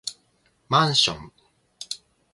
[0.67, 1.31] マンション